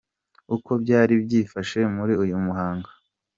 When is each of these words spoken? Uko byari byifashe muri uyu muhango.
Uko 0.55 0.71
byari 0.83 1.13
byifashe 1.23 1.79
muri 1.95 2.13
uyu 2.23 2.35
muhango. 2.45 2.89